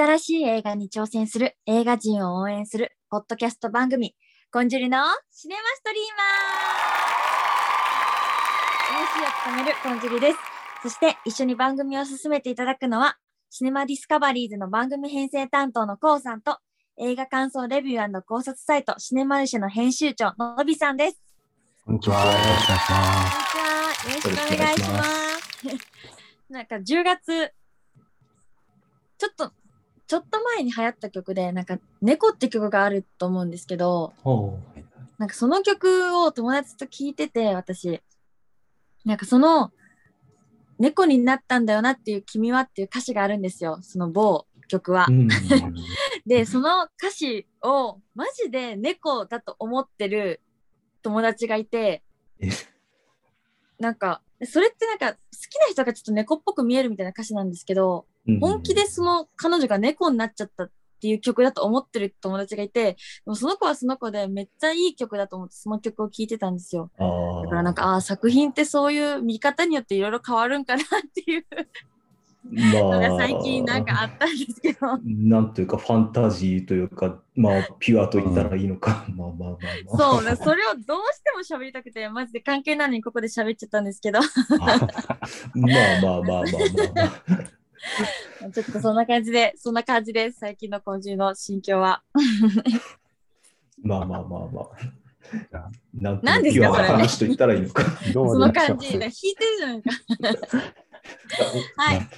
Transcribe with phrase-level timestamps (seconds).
[0.00, 4.14] 新しい映画に挑戦する映画人を応援するポッドキャスト番組
[4.50, 4.96] コンジュリの
[5.30, 10.38] シネマストリーマー MC を務めるコンジュリです
[10.84, 13.18] そして一緒に番組を進めていただくのは
[13.50, 16.56] シネマディスカバリーズの番組編成担当のコウさんと
[16.98, 21.20] 映画感想レビュー考察サイトシネマルシェの編集長のびさんです
[21.84, 22.24] こんにちは。
[22.24, 24.32] よろしくお願いします。
[24.32, 25.40] よろしくお願いします。
[26.48, 27.52] なんか10月、
[29.18, 29.52] ちょっと、
[30.10, 34.12] ちょっと前に流行った曲で、なんか、猫って曲があると思うんですけど、
[35.18, 38.02] なんかその曲を友達と聴いてて、私、
[39.04, 39.70] なんかその、
[40.80, 45.06] 猫になったんだよなっていう君はっていう歌詞があるんですよ、その某曲は。
[45.08, 45.28] うん、
[46.26, 50.40] で、その歌詞をマジで猫だと思ってる
[51.02, 52.02] 友達がいて
[52.40, 52.48] え、
[53.78, 55.18] なんか、それってなんか好
[55.48, 58.06] きな人がちょっと猫っぽく見えるみたいな歌詞なんですけど、
[58.40, 66.90] 本気でその彼女が猫になっちゃったっていう曲だと思ってる友達がいて、でもその子はその子でめっちゃいい曲だと思ってその曲を聴いてたんですよ。
[66.98, 71.46] だからなんか、ああ、作品ってそういう見方によっていろいろ変わるんかなっていう
[72.52, 74.98] のが最近なんかあったんですけど。
[75.06, 79.06] なんというかファンタジーというか、まあ、ピュアと言ったらいいのか。
[79.16, 79.96] まあまあまあまあ。
[79.96, 84.20] そうね、それをどうしても喋りたくて、マジで関係ないのにここで喋っちゃったんですけど。
[84.20, 84.78] まあ
[86.02, 86.42] まあまあまあまあ
[86.94, 87.59] まあ。
[88.52, 90.38] ちょっとそんな感じで、そんな感じです。
[90.40, 92.02] 最近の今週の心境は。
[93.82, 95.00] まあまあまあまあ。
[95.94, 97.82] なんなんですかそれね話と言ったらいいのか。
[98.12, 99.90] その感じ、弾いてるじゃないか。
[101.76, 102.08] はい。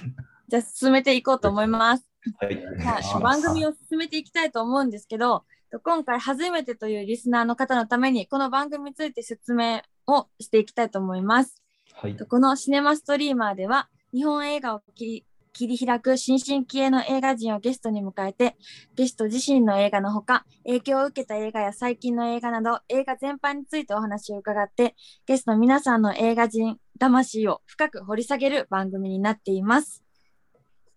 [0.47, 2.05] じゃあ進めていこうと思います。
[2.39, 2.55] はい。
[2.55, 5.43] はい、番組を進めていきたいと思うんですけど、
[5.83, 11.61] 今回初めてというリスナーの方のために、この番組について説明をしていきたいと思います。
[11.93, 12.17] はい。
[12.17, 18.57] このシネマストリーマーでは、日本映画を切り切り開く新進気鋭の映画人をゲストに迎えて、
[18.95, 24.95] ゲスト自身の映画のほか、影響を受けた映画や最近の映画など、映画全般についてお話を伺って、
[25.27, 30.03] ゲストの皆さんの映画人魂を深く掘り下げる番組になっています。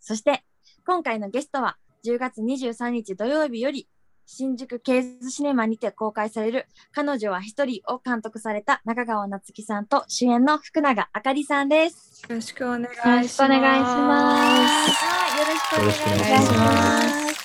[0.01, 0.43] そして、
[0.87, 3.89] 今回のゲストは、10月23日土曜日より、
[4.29, 12.25] 新宿ケーズシネマにて公開される彼女は一人を監督された中川夏樹さんと主演の福永あかりさんです。
[12.29, 13.23] よろしくお願いしよます。
[13.23, 15.05] ろしくお願いします。
[15.05, 16.59] はい、よろしくお願いしま。
[16.59, 17.37] ます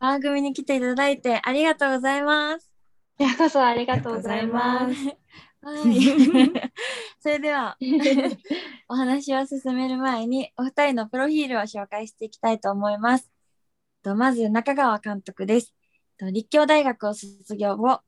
[0.00, 2.72] 番組に来ていただいてありがとうございます。
[3.18, 4.94] こちらこそありがとうございます。
[5.60, 6.52] はい。
[7.20, 7.76] それでは、
[8.88, 13.33] お話を進める前に、お二人のプロフィールを紹介していきたいと思います。
[14.04, 15.74] とまず、中川監督です。
[16.18, 18.00] と立教大学を卒業後、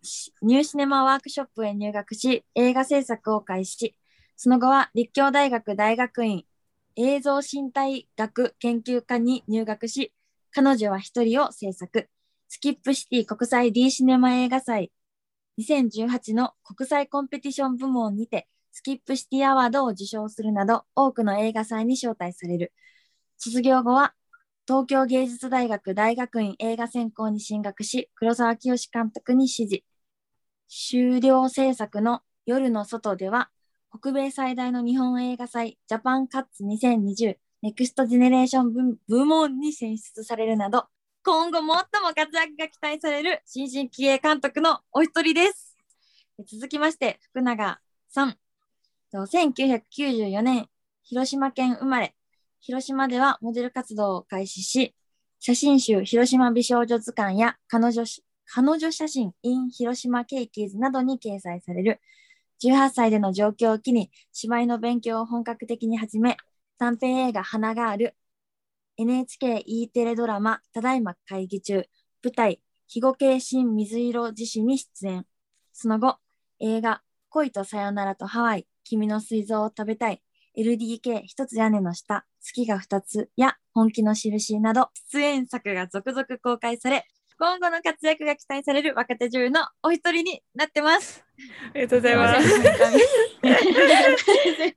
[0.42, 3.96] ニューシネマワークショップへ入学し、映画制作を開始。
[4.36, 6.44] その後は、立教大学大学院
[6.96, 10.12] 映像身体学研究科に入学し、
[10.50, 12.10] 彼女は一人を制作。
[12.48, 14.92] スキップシティ国際 D シネマ映画祭
[15.58, 22.72] 2018の国際コンペティション部門にてスキップシティアワードを受賞するなど多くの映画祭に招待される。
[23.36, 24.14] 卒業後は
[24.68, 29.84] 東京芸術大学大学院映画専攻に進学し、黒沢清監督に指示。
[30.68, 33.50] 終了制作の夜の外では、
[33.96, 40.86] 北米最大の日本映画祭ジャパンカッツ2020ネクストジェネレーション部部門に選出されるなど、
[41.22, 41.76] 今後最も
[42.08, 45.76] 活躍が期待される新進気鋭監督のお一人です。
[46.44, 47.78] 続きまして、福永
[48.08, 48.36] さん。
[49.14, 50.68] 1994年、
[51.04, 52.15] 広島県生まれ。
[52.60, 54.94] 広島ではモデル活動を開始し、
[55.40, 58.04] 写真集広島美少女図鑑や彼女
[58.46, 62.00] 彼女写真 in 広島ケイキーズなどに掲載される。
[62.62, 66.36] 18歳での上京を機に芝居の勉強を本格的に始め、
[66.78, 68.14] 短編映画花がある
[68.98, 71.86] NHKE テレドラマただいま会議中
[72.22, 75.26] 舞台肥後系新水色獅子に出演
[75.72, 76.16] その後
[76.60, 80.22] 映画恋とさよならとハワイ君の水蔵を食べたい
[80.58, 87.06] LDK 一つ屋根の下月が二つや本気の印など出演作が続々公開され
[87.38, 91.22] 今後の活躍が期待される若手女優のお一人になってます。
[91.74, 92.60] ありがとうございます。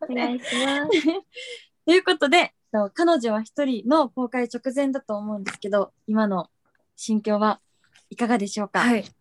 [0.09, 1.01] お願いします。
[1.85, 6.49] ということで、と彼女は一人の公開直前だと思うんですけど、今の
[6.97, 7.61] 心境は
[8.09, 8.81] いかがでしょうか？
[8.81, 9.03] はい。
[9.03, 9.11] じ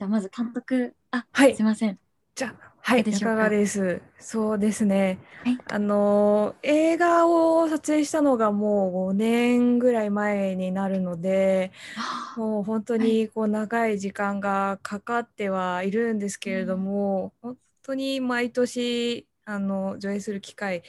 [0.00, 1.98] ゃあまず監督、あ、はいすいません。
[2.34, 4.02] じゃあ、はい、いかがです？
[4.18, 5.18] そうですね。
[5.42, 5.58] はい。
[5.68, 11.72] あのー映画を撮影したのがもう5年ぐらい前になるので、
[12.34, 20.82] もう本当にこう長い時間がかかってはいるんですけれども、本当に毎年あの上映する機会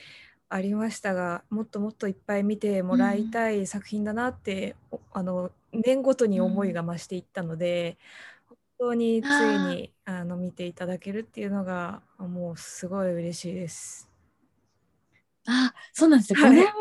[0.49, 8.34] ありましたがもっともっといっぱい見てもらいたい作品だなって、おあの年ごとに思いが増していったので、本
[8.77, 14.09] 当についにあの見ていただけるっていうのがもうすごい嬉しいです。
[15.47, 16.39] あ、そうなんですよ。
[16.39, 16.71] はい5年も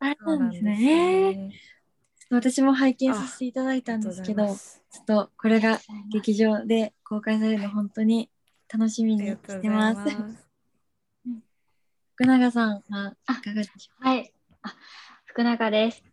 [0.00, 0.78] あれそうなんですね。
[0.80, 1.52] えーね
[2.30, 4.54] 私も拝見させていただいたんですけど、ちょ
[5.02, 5.80] っとこれが
[6.10, 8.30] 劇場で公開されるの本当に
[8.72, 10.48] 楽しみあにしてまざいますす。。
[12.14, 13.72] 福永さんはいかがでしょ
[14.02, 14.32] はい。
[14.62, 14.74] あ、
[15.26, 16.11] 福永です。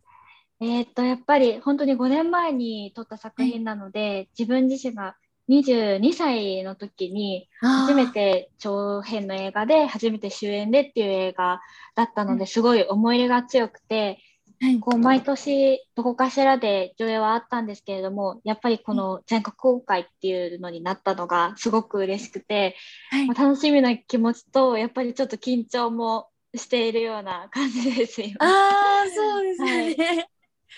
[0.62, 5.16] えーっと、やっぱり本当に5年前に撮った作品なので、自分自身が
[5.48, 11.62] 22歳の時に初めて長編の映画で初めて主演でっていう映画
[11.96, 14.20] だったのですごい思い入れが強くて、
[14.62, 14.80] はい。
[14.82, 22.76] こう毎年どこかしらで上映はあったんですけれども、やっぱりこの全国公開っていうのになったのがすごく嬉しくて、
[23.10, 23.28] はい。
[23.28, 28.36] まあ楽しみな気持ちと、やっぱりちょっと緊張もしているような感じです今。
[28.40, 30.30] あーそうですね。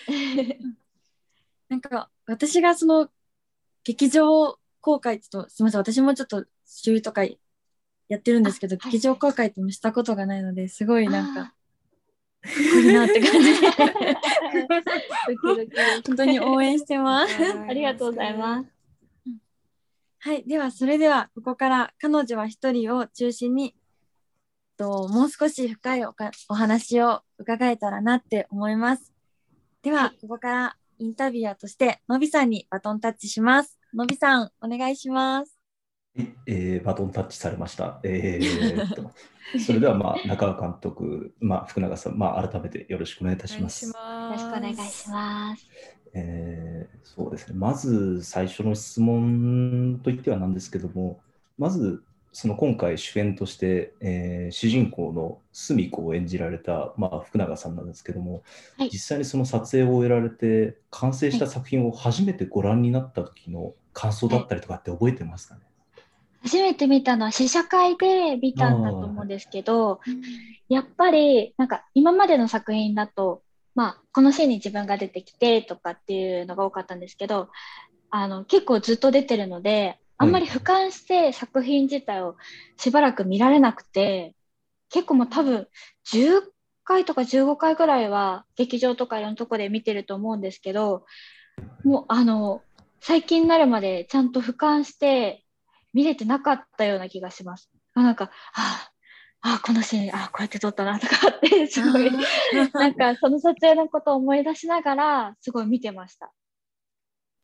[1.68, 3.10] なんか私がその
[3.84, 13.68] 劇場公開ちょっとすみません私もちょっと主演とかやってるんですけど、劇場公開ってもしたことがないのですごいなんかかっこいいなって感じで
[15.28, 17.34] ドキドキです本当に応援してます。
[17.68, 18.68] ありがとうございます。
[20.18, 23.74] はい、ではそれではここから彼女は一人を中心に
[24.76, 29.11] ともう少し深いおかお話を伺えたらなって思います。
[29.82, 33.80] では、ここからインタビュアーとしてのびさんにバトンタッチします。
[33.92, 35.58] のびさんお願いします。
[36.16, 37.98] はいえーバトンタッチされました。
[38.04, 39.10] えーっと
[39.58, 43.86] それでは、まあ、中川監督、まあ、福永さん、まあ、改めてよろしくお願いいたします。
[43.86, 45.66] よろしくお願いします。
[46.14, 51.20] えーそうですね、まず最初の質問といってはなんですけども、
[51.58, 58.42] まずその今回主演として、えー主人公の澄子を演じられた、まあ、福永さんなんですけども、
[58.78, 58.90] はい。
[58.90, 65.60] 実際にその撮影を終えられて、完成した作品を初めてご覧になった時の感想だったりとかって覚えてますかね、
[66.42, 70.00] 初めて見たのは試写会で見たんだと思うんですけど、
[70.68, 73.42] やっぱりなんか今までの作品だと、
[73.74, 77.48] まあ、このシーンに自分が出てきてとかっていうのが多かったんですけど
[78.10, 82.36] あの結構ずっと出てるのであんまり俯瞰して作品自体を
[82.76, 84.34] しばらく見られなくて
[84.90, 85.66] 結構もう多分
[86.12, 86.42] 10
[86.84, 91.04] 回とか15回ぐらいは劇場とかいろんなとこで見てると思うんですけど
[91.84, 92.62] もうあの
[93.00, 95.44] 最近になるまでちゃんと俯瞰して
[95.92, 97.70] 見れてなかったような気がします。
[97.94, 98.90] あなんか、あ
[99.42, 102.10] あ、このシーン、あこうやって撮ったなとかって、すごい、
[102.72, 106.32] なんかその撮影のことを思い出しながら、すごい見てました。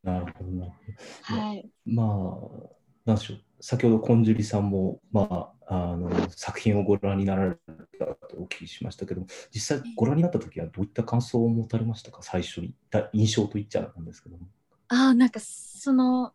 [0.03, 1.41] なるほどなるほど。
[1.41, 1.69] はい。
[1.85, 7.55] まあ、なんでしょう、先ほどコンジュリさんも、まあ、あの作品をご覧になられ
[7.99, 12.73] たとお聞きしましたけども、実際ご覧になったときはどういった感想を持たれましたか、最初に。
[12.89, 14.47] だ印象と言っちゃなんですけども。
[14.87, 16.33] ああ、なんかその、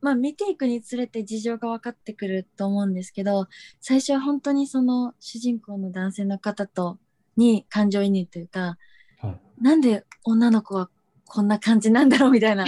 [0.00, 3.48] まあ見ていくにつれて事情が分かってくると思うんですけど、
[3.80, 6.98] 最初は本当にその主人公の男性の方と
[7.36, 8.78] に感情移入というか、
[9.18, 10.90] はい、なんで女の子は
[11.32, 12.66] こんな感じなんだろうみたいな。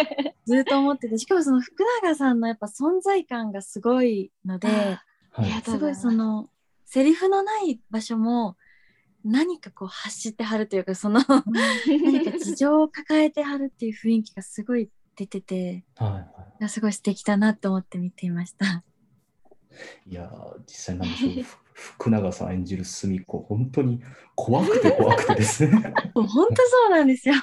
[0.46, 1.18] ずっと思ってて。
[1.18, 5.62] しかもその福永さんのやっぱ存在感がすごいのであはい。
[5.62, 6.48] すごいその
[6.86, 8.56] セリフのない場所も
[9.22, 16.10] 何かこう発してはるというかその何か事情を抱えてはるっていう雰囲気がすごい出ててはい
[16.62, 16.68] はい。
[16.70, 18.82] すごい素敵だなと思って見ていました。
[20.06, 24.00] いやー、実際なんでしょう、ふ福永さん演じる澄子、本当に
[24.34, 25.92] 怖くて怖くてですね。
[26.14, 27.34] 本当そうなんですよ。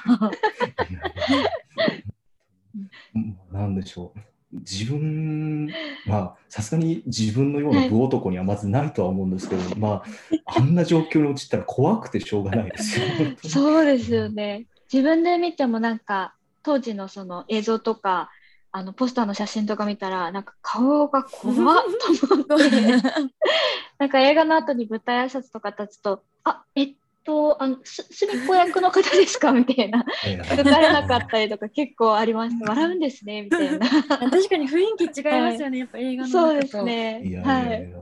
[3.14, 4.18] うんなんでしょう。
[4.52, 5.68] 自分、
[6.06, 10.04] まあ、さすがに自分のような武男にはまずないとは思うんですけど、ま
[10.46, 13.06] あ、あんな状況に陥ったら怖くてしょうがないですよ。
[13.48, 14.66] そうですよね。
[14.92, 18.30] 自分で見てもなんか、当時のその映像とか、
[18.76, 21.84] あのポスターの写真とか見たら、なんか顔が怖っ
[22.26, 22.54] と思って、
[23.98, 29.52] なんか映画の後に舞台挨拶とか立つと、あ、えっと、あの、す、すみっこ役の方ですか？
[29.54, 30.04] みたいな。
[30.26, 32.68] ええ抜かれなかったりとか結構ありました。
[32.68, 33.88] 笑うんですね、みたいな。
[34.08, 36.28] 確かに雰囲気違いますよね、やっぱ映画の。
[36.28, 37.22] そうですね。
[37.44, 37.94] はい。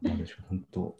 [0.00, 0.96] なんでしょう、本当、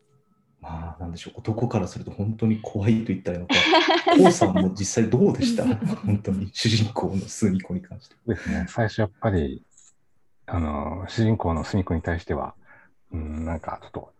[0.64, 3.54] まあ、なんでしょう、男からすると本当に怖いと言ったらいいのか、
[4.16, 5.64] コウさんも実際どうでした？
[6.06, 8.16] 本当に、主人公の澄子に関して。
[8.26, 8.64] ですね。
[8.68, 9.62] 最初やっぱり、
[10.46, 12.54] あの、主人公の隅子に対しては、
[13.12, 14.12] うん、なんかちょっと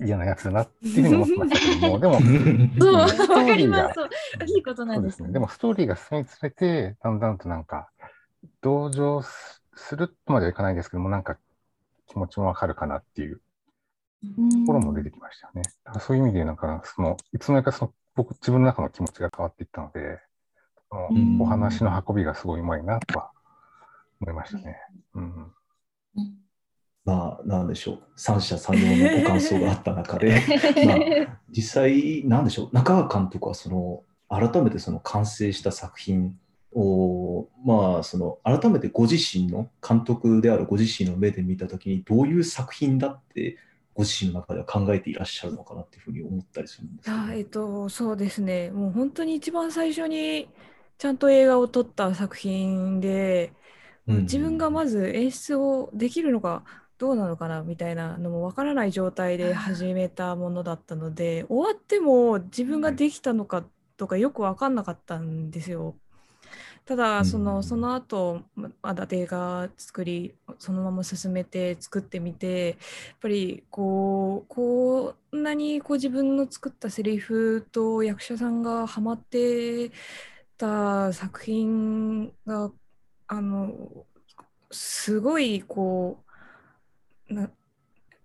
[0.00, 2.14] 嫌なやつだなっていうふうに思ってましたけども、でも、
[2.80, 3.94] そう、ストーわかりリーがます。
[3.94, 4.08] そう
[4.46, 5.30] いいことなんですね。
[5.30, 7.90] でもストーリーが進みつれて、だんだんとなんか、
[8.62, 11.36] 同情すするとまではいかないんですけども、なんか
[12.06, 13.42] 気持ちもわかるかなっていうと
[14.64, 15.62] ころも出てきましたよね。
[15.84, 20.20] だからそういう意味で、なんか、その、いつの間にかその、僕、自分の中の気持ちが変わっていったので、
[20.90, 23.30] そのうんお話の運びがすごいうまいなとは
[24.20, 24.76] 思いましたね。
[25.14, 25.22] うん。
[25.22, 25.52] うん
[27.04, 30.40] まあ、なんでしょう、三者三様のご感想があった中で、
[30.86, 36.38] まあ、実際、なんでしょう、中川監督はその、改めてその完成した作品
[36.72, 43.58] を、まあ、その、改めてご自身の、監督であるご自身の目で見たときに、どういう作品だって、
[43.94, 48.70] ご自身の中では考えていらっしゃるのかなっていうふうに思ったりするんですけどあえっと、そうですね。
[48.70, 50.48] もう本当に一番最初に
[50.98, 53.52] ちゃんと映画を撮った作品で、
[54.06, 56.64] うん自分がまず演出をできるのか
[56.98, 63.64] どうなのかなみたいなのもわからない状態で始めたものだったので、終わっても自分ができたのか
[63.96, 65.96] とかよく分かんなかったんですよ。
[66.84, 72.76] ただその,、うんその後ままだ映画作りそのまま進めて作ってみてやっ
[73.20, 79.90] ぱりこうこんなにこう自分の作ったセリフと役者さんがハマって
[80.58, 82.70] た作品が
[83.28, 83.72] あの
[84.70, 86.18] すごいこ
[87.30, 87.50] うな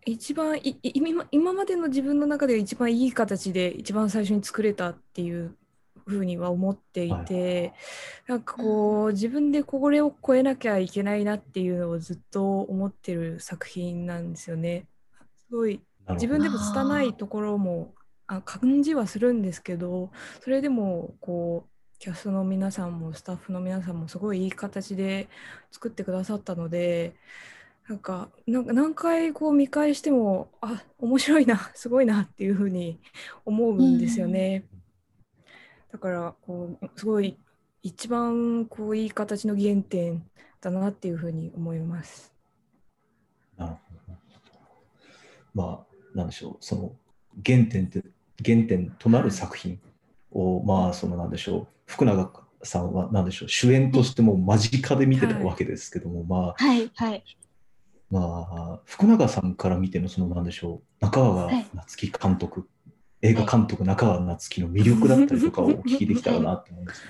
[0.05, 0.57] 一番
[1.31, 5.55] 今までの自分の中で一番いい形で一番最初に作れたっていう
[6.07, 7.73] ふうには思っていて、
[8.27, 14.87] なんかこう自分でこれを超えなきゃいけないなっていうのをずっと思ってる作品なんですよね。
[15.47, 17.93] すごい自分でも拙いところも
[18.27, 20.11] あ感じはするんですけど
[20.41, 25.27] それでもこうキャストの皆さんもスタッフの皆さんもすごいいい形で
[25.71, 27.15] 作ってくださったので
[27.87, 32.99] なんかなんか何回こう見返してもあ面白いなすごいなっていうふうに
[33.45, 34.65] 思うんですよね。
[35.91, 37.37] だからこうすごい
[37.83, 40.25] 一番こういい形の原点
[40.61, 42.33] だなっていうふうに思います。
[43.57, 44.17] なるほど。
[45.53, 46.95] まあ、なんでしょう、その
[47.45, 48.03] 原点って、
[48.45, 49.79] 原点となる作品
[50.31, 52.31] を、まあ、そのなんでしょう、福永
[52.63, 57.23] さんはなんでしょう、主演としても間近で見てたわけですけども、まあ、はいはい。
[58.11, 62.67] まあ、福永さんから見ての、そのなんでしょう、中川夏樹監督、
[63.21, 67.01] 映画監督、中川夏樹の魅力だったりとかをお聞きできたらなと思うんです。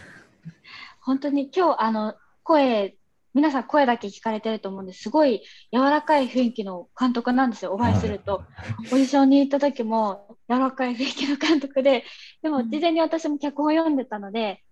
[1.01, 2.97] 本当に今日あの声
[3.33, 8.43] 皆さん声だけ聞かれてると思うんですすごい柔らかい雰囲気の監督なんですよお会いすると。
[8.91, 12.03] オーディションに行った時も柔らかい雰囲気の監督で
[12.41, 14.63] でも事前に私も脚本読んでたので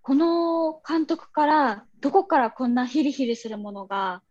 [0.00, 4.22] この監督からどこからこんなヒリヒリするものが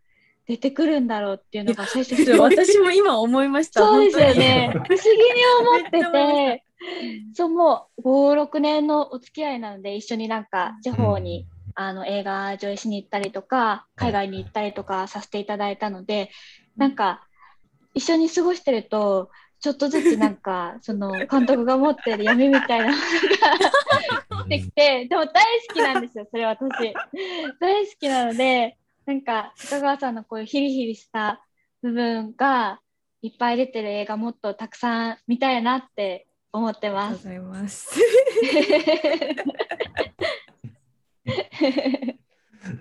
[0.47, 3.81] 出てくるんだろうっていうのが最初に私も今思いました。
[3.81, 4.71] そうですよね。
[4.73, 6.63] 不本思議に思ってて、
[7.33, 16.29] そうもう5、6年のお付き合いなので、一緒になんか地方に、あの映画上映しに行ったりとか、海外に行ったりとかさせていただいたので、
[16.75, 17.23] なんか
[17.93, 19.29] 一緒に過ごしてると、
[19.59, 26.93] ちょっとずつなんか、 その監督が持ってる闇みたいなものが 出てきて、でも大好きなんですよ、それ私。
[27.59, 31.43] 大好きなので、なんか、中川さんのこういうヒリヒリした
[31.81, 32.79] 部分が
[33.21, 37.23] いっぱい出てる映画もっとたくさん見たいなって思ってありがとうごます。
[37.23, 37.99] ざいます。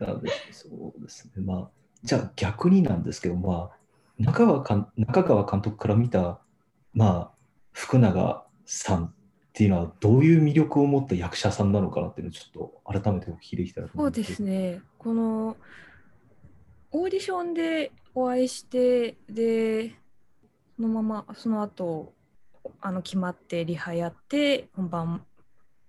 [0.00, 1.44] なので、そうですね。
[1.44, 1.70] まあ、
[2.02, 3.76] じゃあ逆になんですけど、まあ、
[4.18, 6.40] 中川監中川監督から見た、
[6.92, 7.30] まあ、
[7.72, 9.12] 福永さんっ
[9.52, 14.80] ていうのはどういう魅力を持った役者さんなのかなっていうのをちょっと改めてお聞きできたらと思そうですね。
[14.98, 15.56] この
[16.92, 19.90] オーディションでお会いして、で、
[20.76, 22.14] そのままその後
[22.80, 25.24] あの決まってリハやって本番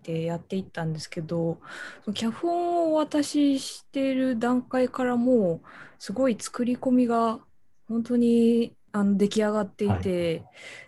[0.04, 1.60] でやっていったんですけど、
[2.04, 5.68] その脚本をお渡ししてる段階からもう
[5.98, 7.40] すごい作り込みが
[7.88, 10.44] 本当にあの出来上がっていて、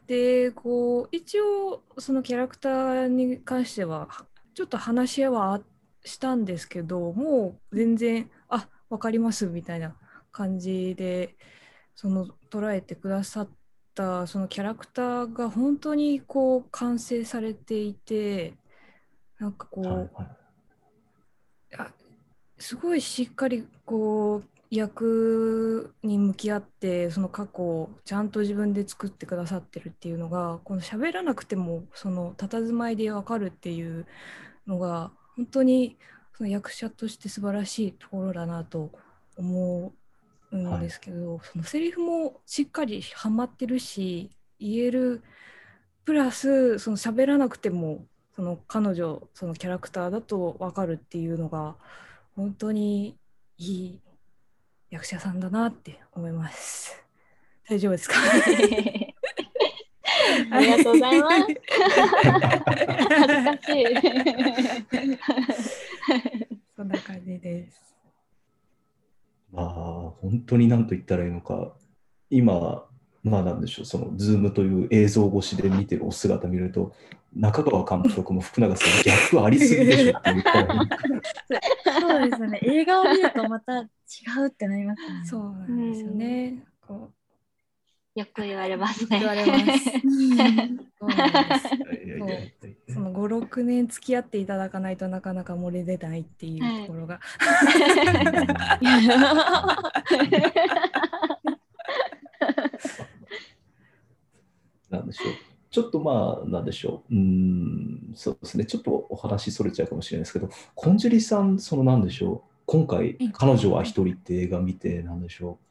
[0.07, 4.09] でこう一応そのキャラクターに関しては
[4.53, 5.61] ちょっと話し合いはあ
[6.03, 9.95] したんですけどもう全然あ分かりますみたいな
[10.33, 11.37] 感じで
[11.95, 13.49] その捉えてくださっ
[13.95, 18.55] たそのキャラクターが本当にこう完成されていて
[19.39, 20.07] なんかこう、はいはい。
[21.77, 21.91] あ
[22.57, 34.07] すごいしっかりこう役に向き合ってその過去をちゃんと自分で作ってくださってるっていうのがこの喋らなくてもその佇まいでわかるっていう
[34.65, 35.97] のが本当に
[36.35, 38.91] その役者として素晴らしいところだなと
[39.37, 39.93] 思
[40.57, 44.29] うんですけど、そのセリフもしっかりはまってるし
[44.59, 45.23] 言える
[46.05, 48.05] プラスその喋らなくても
[48.35, 51.75] その彼女そのキャラクターだと分かるっていうのが
[52.35, 53.17] 本当に
[53.57, 53.99] いい
[54.89, 57.01] 役者さんだなって思います。
[57.69, 58.15] 大丈夫ですか？
[60.51, 61.35] ありがとうございます。
[63.09, 63.85] 恥ずかしい。
[66.75, 67.92] そんな感じです。
[69.53, 69.65] まあ、
[70.21, 71.73] 本当に何と言ったらいいのか、
[72.29, 72.85] 今、
[73.23, 76.93] まあなんでしょう、その、ズームという映像越しで見てるお姿見ると、
[77.35, 80.67] 中川監督も福永さんも逆ありすぎでしょっていうか、
[82.01, 82.59] そうですよね。
[82.63, 83.85] 映画を見るとまた違
[84.43, 85.07] うってなりますね。
[85.25, 86.63] そうなんですよね。
[86.87, 87.11] こ
[88.15, 89.19] よく言われますうね。
[89.19, 89.89] 言われます。
[92.93, 97.19] その5、6年付き合っていただかないとなかなか漏れ出ないっていうところが、
[104.91, 105.33] なんでしょう。
[105.71, 107.15] ちょっとまあ、なんでしょう。
[107.15, 108.65] うーん、そうですね。
[108.65, 112.49] ちょっとお話それちゃうかもしれないですけど、コンジュリさん、そのなんでしょう。
[112.67, 115.65] 今回、彼女は一人って映画見て、なんでしょう。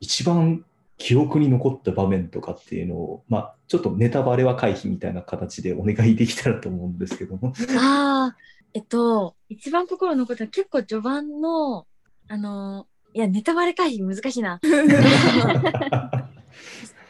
[0.00, 0.62] 一番
[0.98, 7.52] 記憶に残った場面とかっていうのを、まあ、ちょっとネタバレは回避みたいな形でお願いできたらと思うんですけども。
[7.78, 8.36] ああ、
[8.72, 11.86] えっと、一番心残ったのは結構序盤の、
[12.28, 14.60] あの、いや、ネタバレ回避難しいな。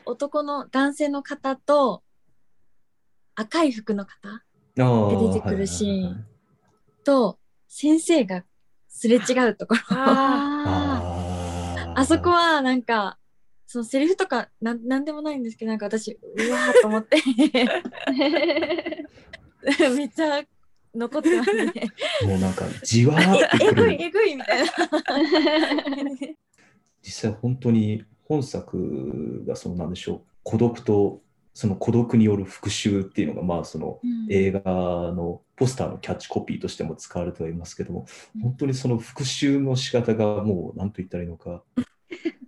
[0.05, 2.05] 男の男性の方と
[3.35, 4.45] 赤い服の方
[4.77, 6.25] 出てくるシーン
[7.03, 8.45] と先生が
[8.89, 9.81] すれ違うところ。
[9.91, 11.03] あ
[11.95, 13.19] ああそこはなんか、
[13.67, 16.19] そのセリフとかなんなんでもないんですけど、なんか私、う
[16.51, 17.17] わーと思って、
[19.97, 20.43] めっちゃ
[20.95, 21.73] 残ってますね。
[22.25, 23.85] もうなんか、じわーってえ、えくる。
[23.85, 24.71] ぐい、えぐいみたいな。
[27.03, 31.23] 実際本当に本作がそのなんでしょう孤独と
[31.55, 38.07] その孤独による復讐っていうのがまあその映画のポスターのキャッチコピーとしても使われてはいますけども
[38.43, 41.63] 本当にその復讐の仕方がもう何と言ったらいいのか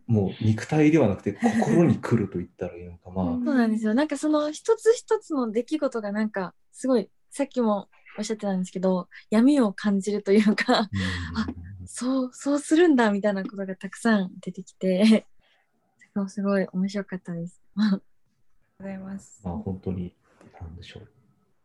[0.06, 3.94] もう肉体ではなくて心に来ると言ったらいいのかまあそうなんですよ。
[3.94, 10.88] なんかその一つ一つの出来事がなんかすごいさっきもおっしゃってたんですけど闇を感じるというかあ
[11.86, 15.26] そうそうするんだみたいなことがたくさん出てきて
[16.28, 17.60] すごい面白かったです。
[17.76, 19.40] ございます。
[19.44, 20.14] まあ本当に
[20.60, 21.08] 何でしょう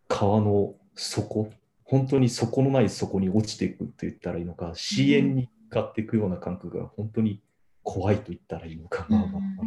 [0.07, 1.49] 川の底？
[1.85, 7.41] 本当に底のない底に落ちていくって言ったらいいのか支援に向かっていくような感覚が本当に
[7.83, 9.65] 怖いと言ったらいいのか、 まあまあまあ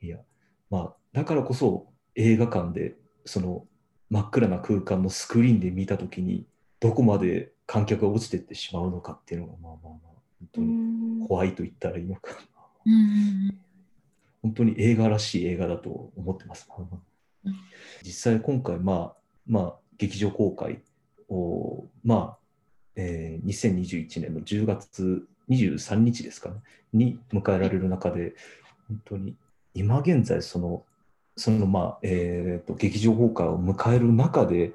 [0.00, 0.18] いや
[0.70, 3.66] まあだからこそ映画館でその
[4.10, 6.46] 真っ暗な空間のスクリーンで見た時に
[6.80, 12.36] どこまで観客が落ちていってしまうのかっていうのがまあまあまあ本当に怖いと言ったらいいのか、
[14.42, 16.68] 本当に映画らしい映画だと思ってます。
[16.78, 16.86] うん
[18.02, 20.82] 実際今回、まあ、まあ、劇場公開
[21.28, 22.38] を、まあ、
[22.96, 26.56] えー2021年の10月23日ですかね、
[26.92, 28.34] に迎えられる中で、
[28.88, 29.36] 本当に
[29.74, 30.84] 今現在、その、
[31.36, 34.72] その、まあ、えーと、劇場公開を迎える中で、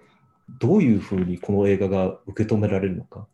[0.59, 3.27] どういうふうにこの映画が受け止められるのか、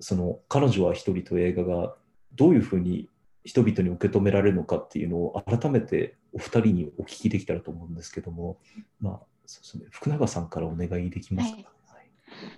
[0.00, 1.94] その、彼女は一人と映画が
[2.34, 3.08] どういうふうに
[3.44, 8.58] 人々に受け止められるのかっていうのを改めてお二人にお聞きできたらと思うんですけども、
[9.00, 11.56] まあ、そうですね、福永さんからお願いできますか？
[11.56, 12.06] はい。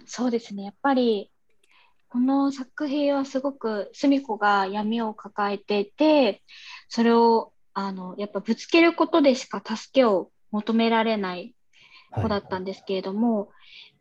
[0.07, 0.65] そうですね。
[0.65, 1.31] やっぱり、
[2.15, 6.45] この作品はすごく澄子が闇を抱えていて、
[6.89, 11.55] それをあのやっぱぶつけることでしか助けを求められない。
[12.15, 13.47] 子だったんですけれども、やっ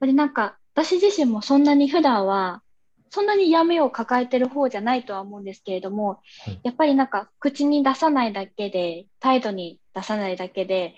[0.01, 2.61] ぱりなんか私自身もそんなに普段は
[3.09, 6.59] そんなに闇を抱えてる方じゃないとは思うんですけれども、はい。
[6.63, 10.95] やっぱりなんか口に出さないだけで態度に出さないだけで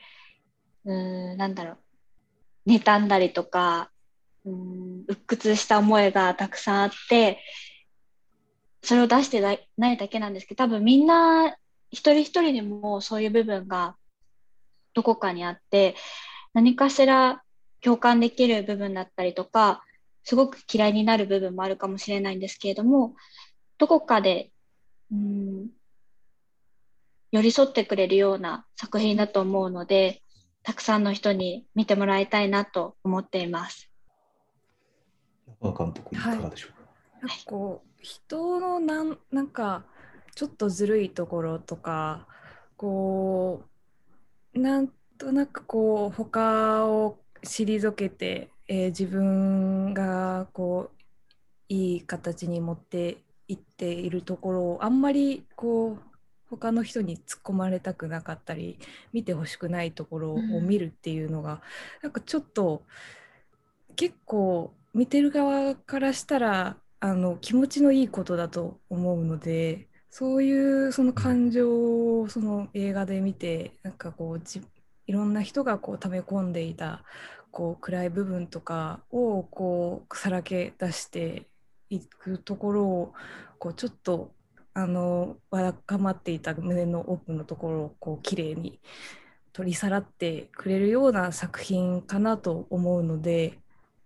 [0.86, 1.78] うーんなんだろ
[2.66, 3.90] う妬んだりとか
[4.46, 7.40] うーん鬱屈した思いがたくさんあって
[8.84, 11.56] それを出してないだけなんですけど多分みんな
[11.92, 13.96] 一人一人にもそういう部分が
[14.94, 15.96] どこかにあって
[16.54, 17.44] 何かしら
[17.82, 19.84] 共感できる部分だったりとか
[20.24, 23.16] すごく嫌いになる部分もあるかもしれないんですけれども
[23.78, 24.52] どこかで
[25.12, 25.70] うん
[27.32, 30.22] 寄り添ってくれるような作品だと思うので
[30.64, 33.92] たくさんの人に見てもらいたいなと思っています。
[35.48, 36.80] 中川監督、いかがでしょうか？
[37.22, 39.84] なんかこう人のなんなんか
[40.36, 42.28] ちょっとずるいところとか
[42.78, 43.64] こ
[44.54, 50.96] うなんとなくこう他を退けて、えー自分がこう
[51.70, 56.04] いい形に持っていっているところをあんまりこう
[56.50, 58.78] 他の人に突っ込まれたくなかったり
[59.14, 61.62] 見てほしくないところを見るっていうのが、
[62.04, 62.84] なんかちょっと
[63.96, 74.42] 結構見てる側からしたらあの気持ちのいいことだと思うのでそういうその感情をその映画で見てなんかこう
[75.06, 77.04] いろんな人がこう溜め込んでいた
[77.52, 81.46] こう暗い部分とかをこうさらけ出して
[81.90, 83.14] いくところを
[83.60, 84.32] こうちょっと
[84.74, 88.80] あのわだかまっていた胸の奥のところをこう綺麗に
[89.52, 93.60] 取りさらってくれるような作品かなと思うので、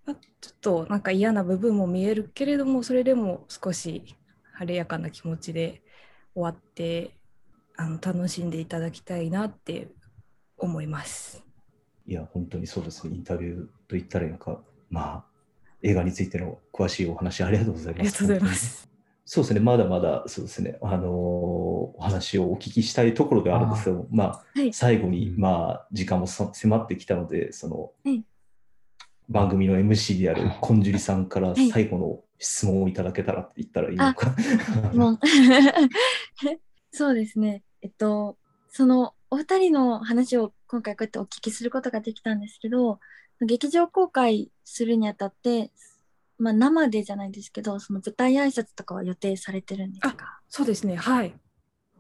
[0.05, 4.15] まあ、ちょっとなんか嫌な部分も見えるけれどもそれでも少し
[4.53, 5.81] 晴れやかな気持ちで
[6.33, 7.11] 終わって
[7.77, 9.87] あの楽しんでいただきたいなって
[10.57, 11.43] 思います。
[12.05, 13.15] いや、本当にそうですね。
[13.15, 14.59] インタビューと言ったらいいのか、
[14.89, 15.25] まあ、
[15.81, 17.99] 映画についての詳しいお話ありがとうございます。
[17.99, 18.89] ありがとうございます。
[19.25, 28.23] そうですね、まだまだそうですね、あのーお話をお聞きしたいところではあるんですけど、まあ、はい最後に、うんまあ、時間もそ迫ってきたので、その、はい
[29.29, 34.33] 番組の MC であるこんじゅりさんからはい最後の質問をいただけたらって言ったらいいのか。
[34.93, 35.19] もう
[36.91, 37.63] そうですね。
[37.81, 38.37] えっと、
[38.69, 42.99] そのお二人の話を今回こうやってお聞きすることができたんですけど、
[43.41, 45.71] 劇場公開するにあたって、
[46.37, 50.41] まあ、生でじゃないですけど、その舞台挨拶とかは予定されてるんですか？
[50.47, 51.33] そうですね、はい。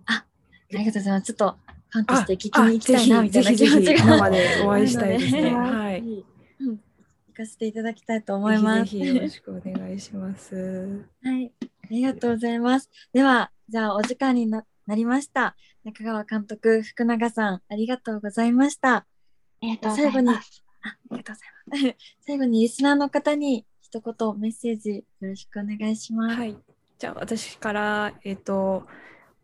[0.05, 0.25] あ
[0.71, 1.25] りがとうございます。
[1.25, 1.57] ちょっと
[1.89, 5.51] ファンとあして聞きに行きたいなみたいなぜひ気持ちがぜひ生でお会いしたいですね。
[5.53, 6.25] はい。
[7.39, 8.91] かせていただきたいと思います。
[8.91, 11.05] ぜひぜひよろしくお願いします。
[11.23, 12.89] はい、ありがとうございます。
[13.13, 15.55] では、じゃあお時間にななりました。
[15.85, 18.95] 中川監督、福永さん、ありがとうございました。
[18.95, 19.05] あ
[19.61, 20.63] りがとうございます。
[20.81, 21.97] あありがとうございます。
[22.27, 26.35] 最後にリスナーの方に一言メッセージよろしくお願いします。
[26.35, 26.57] はい。
[26.97, 28.85] じゃあ私から、えっ、と、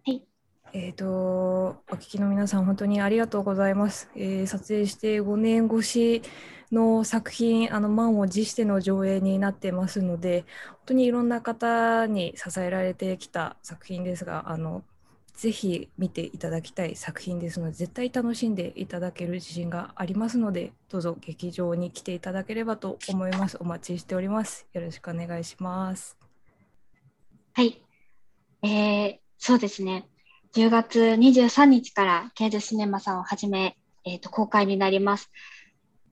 [0.06, 0.22] はい。
[0.74, 4.10] えっ、と、お聞きの皆さん、本当にありがとうございます。
[4.16, 6.22] えー撮影して5年越し
[6.72, 14.84] の作品、あの満を持しての上映になってますので、本当にいろんな方に支えられてきた作品ですが、あの、
[15.36, 23.58] ぜひ見ていただきたい作品ですので、絶対楽しんでいただける自信がありますので、どうぞ劇場に来ていただければと思います。
[23.60, 24.66] お待ちしております。
[24.74, 26.18] よろしくお願いします。
[27.54, 27.82] はい。
[28.64, 30.08] えー、そうですね。
[30.54, 35.30] 10月23日からケーズシネマさんをはじめ、えっ、と、公開になります。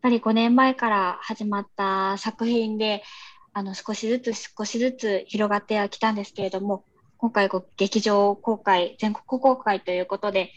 [0.04, 3.04] やっぱり5年前から始まった作品で、
[3.54, 6.84] あの、少しずつ少しずつ広がってはきたんですけれども、
[7.16, 10.52] 今回ご劇場公開、全国公開ということで、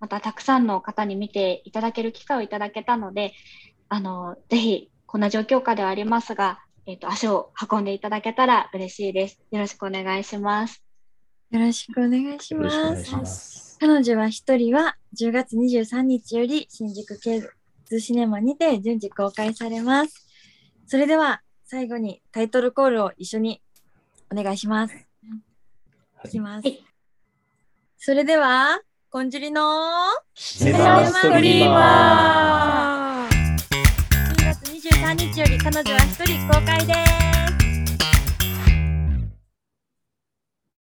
[0.00, 3.34] またたくさんの方に見ていただける機会をいただけたので、
[3.88, 9.40] あの、ぜひ、こんな状況下ではありますが、えっ、と、足を運んでいただけたら嬉しいです。
[9.52, 10.82] よろしくお願いします。
[11.52, 13.20] よろしくお願いしよろしくお願いします。
[13.20, 13.78] ます。
[13.78, 17.16] 彼女は一人は10月23日より新宿
[17.88, 20.26] ケーズシネマにて順次公開されます。
[20.86, 23.62] それでは最後にタイトルコールを一緒に
[24.30, 24.94] お願いします。
[26.24, 26.66] いきます。
[26.66, 26.84] はい
[28.00, 29.60] それでは、コンジュリの
[30.32, 33.56] シネマストリーマー
[34.38, 37.27] 10月23日より彼女は一人公開です。